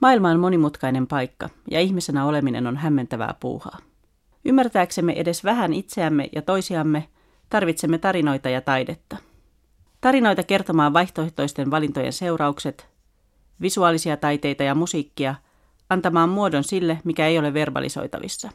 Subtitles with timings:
[0.00, 3.78] Maailma on monimutkainen paikka ja ihmisenä oleminen on hämmentävää puuhaa.
[4.44, 7.08] Ymmärtääksemme edes vähän itseämme ja toisiamme,
[7.50, 9.16] tarvitsemme tarinoita ja taidetta.
[10.00, 12.88] Tarinoita kertomaan vaihtoehtoisten valintojen seuraukset,
[13.60, 15.34] visuaalisia taiteita ja musiikkia,
[15.90, 18.50] antamaan muodon sille, mikä ei ole verbalisoitavissa.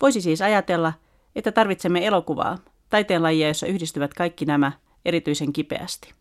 [0.00, 0.92] Voisi siis ajatella,
[1.36, 2.58] että tarvitsemme elokuvaa,
[2.90, 4.72] taiteenlajia, jossa yhdistyvät kaikki nämä
[5.04, 6.12] erityisen kipeästi.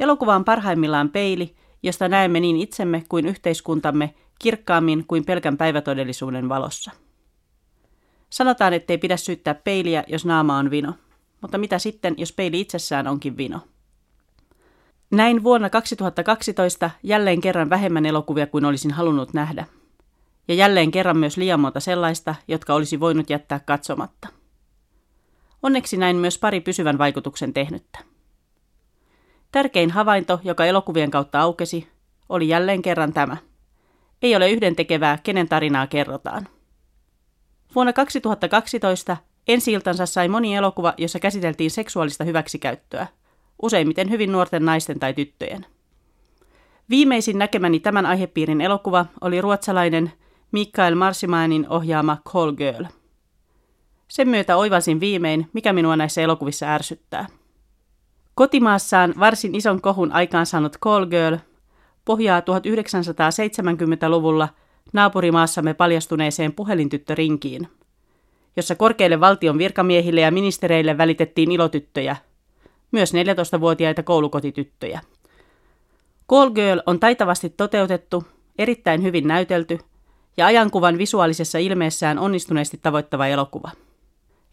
[0.00, 6.90] Elokuva on parhaimmillaan peili, josta näemme niin itsemme kuin yhteiskuntamme kirkkaammin kuin pelkän päivätodellisuuden valossa.
[8.30, 10.94] Sanotaan, ettei pidä syyttää peiliä, jos naama on vino.
[11.40, 13.60] Mutta mitä sitten, jos peili itsessään onkin vino?
[15.10, 19.66] Näin vuonna 2012 jälleen kerran vähemmän elokuvia kuin olisin halunnut nähdä.
[20.48, 24.28] Ja jälleen kerran myös liian monta sellaista, jotka olisi voinut jättää katsomatta.
[25.62, 28.13] Onneksi näin myös pari pysyvän vaikutuksen tehnyttä.
[29.54, 31.88] Tärkein havainto, joka elokuvien kautta aukesi,
[32.28, 33.36] oli jälleen kerran tämä.
[34.22, 36.48] Ei ole yhdentekevää, kenen tarinaa kerrotaan.
[37.74, 39.16] Vuonna 2012
[39.48, 39.72] ensi
[40.04, 43.06] sai moni elokuva, jossa käsiteltiin seksuaalista hyväksikäyttöä,
[43.62, 45.66] useimmiten hyvin nuorten naisten tai tyttöjen.
[46.90, 50.12] Viimeisin näkemäni tämän aihepiirin elokuva oli ruotsalainen
[50.52, 52.84] Mikael Marsimanin ohjaama Call Girl.
[54.08, 57.26] Sen myötä oivalsin viimein, mikä minua näissä elokuvissa ärsyttää.
[58.34, 61.36] Kotimaassaan varsin ison kohun aikaansaanut Call Girl
[62.04, 64.48] pohjaa 1970-luvulla
[64.92, 67.68] naapurimaassamme paljastuneeseen puhelintyttörinkiin,
[68.56, 72.16] jossa korkeille valtion virkamiehille ja ministereille välitettiin ilotyttöjä,
[72.92, 75.00] myös 14-vuotiaita koulukotityttöjä.
[76.30, 78.24] Call Girl on taitavasti toteutettu,
[78.58, 79.78] erittäin hyvin näytelty
[80.36, 83.70] ja ajankuvan visuaalisessa ilmeessään onnistuneesti tavoittava elokuva.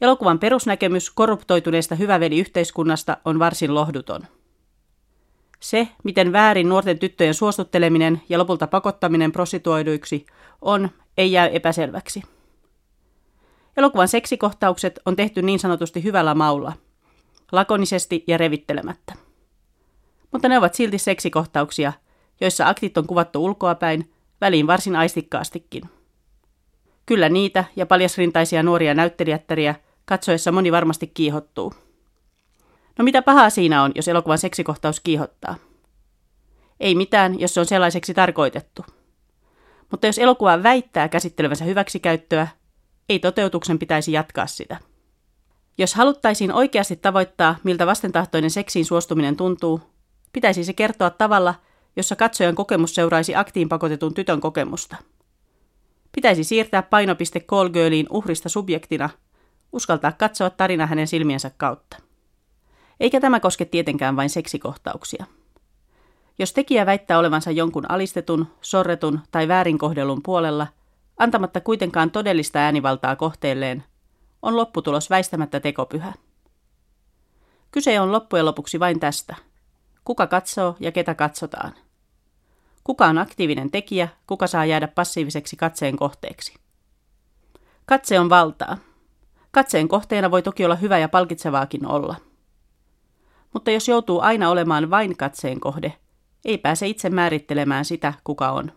[0.01, 4.21] Elokuvan perusnäkemys korruptoituneesta hyväveli-yhteiskunnasta on varsin lohduton.
[5.59, 10.25] Se, miten väärin nuorten tyttöjen suostutteleminen ja lopulta pakottaminen prostituoiduiksi
[10.61, 12.23] on, ei jää epäselväksi.
[13.77, 16.73] Elokuvan seksikohtaukset on tehty niin sanotusti hyvällä maulla,
[17.51, 19.13] lakonisesti ja revittelemättä.
[20.31, 21.93] Mutta ne ovat silti seksikohtauksia,
[22.41, 25.83] joissa aktit on kuvattu ulkoapäin, väliin varsin aistikkaastikin.
[27.05, 29.75] Kyllä niitä ja paljasrintaisia nuoria näyttelijättäriä
[30.11, 31.73] katsoessa moni varmasti kiihottuu.
[32.97, 35.55] No mitä pahaa siinä on, jos elokuvan seksikohtaus kiihottaa?
[36.79, 38.85] Ei mitään, jos se on sellaiseksi tarkoitettu.
[39.91, 42.47] Mutta jos elokuva väittää käsittelevänsä hyväksikäyttöä,
[43.09, 44.77] ei toteutuksen pitäisi jatkaa sitä.
[45.77, 49.81] Jos haluttaisiin oikeasti tavoittaa, miltä vastentahtoinen seksiin suostuminen tuntuu,
[50.33, 51.55] pitäisi se kertoa tavalla,
[51.95, 54.95] jossa katsojan kokemus seuraisi aktiin pakotetun tytön kokemusta.
[56.11, 59.09] Pitäisi siirtää painopiste call girliin uhrista subjektina,
[59.73, 61.97] uskaltaa katsoa tarina hänen silmiensä kautta.
[62.99, 65.25] Eikä tämä koske tietenkään vain seksikohtauksia.
[66.39, 70.67] Jos tekijä väittää olevansa jonkun alistetun, sorretun tai väärinkohdellun puolella,
[71.17, 73.83] antamatta kuitenkaan todellista äänivaltaa kohteelleen,
[74.41, 76.13] on lopputulos väistämättä tekopyhä.
[77.71, 79.35] Kyse on loppujen lopuksi vain tästä.
[80.05, 81.73] Kuka katsoo ja ketä katsotaan.
[82.83, 86.53] Kuka on aktiivinen tekijä, kuka saa jäädä passiiviseksi katseen kohteeksi.
[87.85, 88.77] Katse on valtaa.
[89.51, 92.15] Katseen kohteena voi toki olla hyvä ja palkitsevaakin olla–
[93.53, 95.93] mutta jos joutuu aina olemaan vain katseen kohde,
[96.45, 98.71] ei pääse itse määrittelemään sitä, kuka on.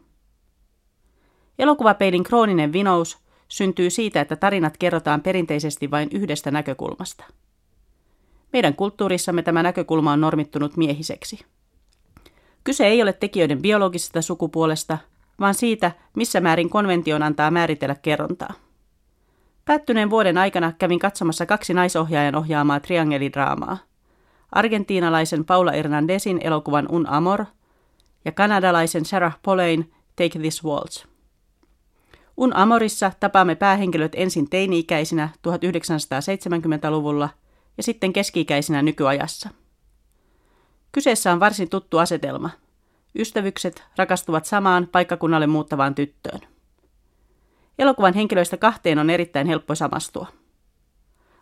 [1.58, 3.18] Elokuvapeilin krooninen vinous
[3.48, 7.24] syntyy siitä, että tarinat kerrotaan perinteisesti vain yhdestä näkökulmasta.
[8.52, 11.44] Meidän kulttuurissamme tämä näkökulma on normittunut miehiseksi.
[12.64, 14.98] Kyse ei ole tekijöiden biologisesta sukupuolesta,
[15.40, 18.54] vaan siitä, missä määrin konvention antaa määritellä kerrontaa.
[19.64, 23.78] Päättyneen vuoden aikana kävin katsomassa kaksi naisohjaajan ohjaamaa triangelidraamaa–
[24.54, 27.44] argentiinalaisen Paula Hernandezin elokuvan Un Amor
[28.24, 31.04] ja kanadalaisen Sarah Polein Take This Waltz.
[32.36, 37.28] Un Amorissa tapaamme päähenkilöt ensin teini-ikäisinä 1970-luvulla
[37.76, 39.50] ja sitten keski-ikäisinä nykyajassa.
[40.92, 42.50] Kyseessä on varsin tuttu asetelma.
[43.18, 46.40] Ystävykset rakastuvat samaan paikkakunnalle muuttavaan tyttöön.
[47.78, 50.26] Elokuvan henkilöistä kahteen on erittäin helppo samastua.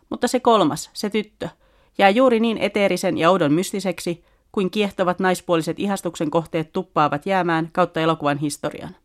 [0.09, 1.49] Mutta se kolmas, se tyttö–
[1.97, 7.99] jää juuri niin eteerisen ja oudon mystiseksi, kuin kiehtovat naispuoliset ihastuksen kohteet tuppaavat jäämään kautta
[7.99, 8.95] elokuvan historian.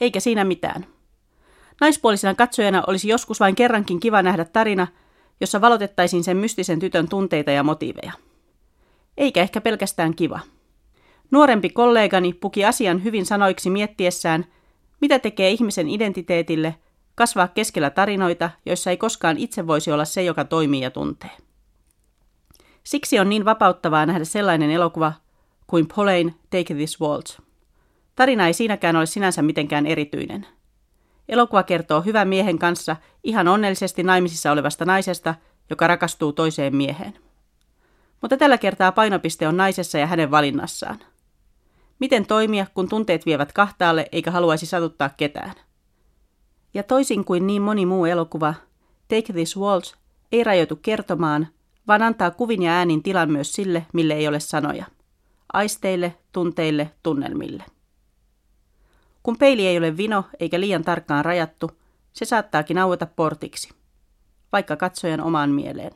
[0.00, 0.86] Eikä siinä mitään.
[1.80, 4.86] Naispuolisena katsojana olisi joskus vain kerrankin kiva nähdä tarina,
[5.40, 8.12] jossa valotettaisiin sen mystisen tytön tunteita ja motiiveja.
[9.16, 10.40] Eikä ehkä pelkästään kiva.
[11.30, 14.46] Nuorempi kollegani puki asian hyvin sanoiksi miettiessään,
[15.02, 16.74] mitä tekee ihmisen identiteetille
[17.14, 21.30] kasvaa keskellä tarinoita, joissa ei koskaan itse voisi olla se, joka toimii ja tuntee.
[22.84, 25.12] Siksi on niin vapauttavaa nähdä sellainen elokuva
[25.66, 27.38] kuin Pauline Take This Waltz.
[28.16, 30.46] Tarina ei siinäkään ole sinänsä mitenkään erityinen.
[31.28, 35.34] Elokuva kertoo hyvän miehen kanssa ihan onnellisesti naimisissa olevasta naisesta,
[35.70, 37.14] joka rakastuu toiseen mieheen.
[38.20, 40.98] Mutta tällä kertaa painopiste on naisessa ja hänen valinnassaan.
[42.02, 45.54] Miten toimia, kun tunteet vievät kahtaalle eikä haluaisi satuttaa ketään?
[46.74, 48.54] Ja toisin kuin niin moni muu elokuva,
[49.08, 49.94] Take This Waltz
[50.32, 51.48] ei rajoitu kertomaan,
[51.88, 54.84] vaan antaa kuvin ja äänin tilan myös sille, mille ei ole sanoja.
[55.52, 57.64] Aisteille, tunteille, tunnelmille.
[59.22, 61.70] Kun peili ei ole vino eikä liian tarkkaan rajattu,
[62.12, 63.68] se saattaakin aueta portiksi,
[64.52, 65.92] vaikka katsojan omaan mieleen.